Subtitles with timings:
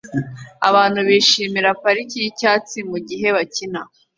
[0.69, 3.81] Abantu bishimira parike yicyatsi mugihe bakina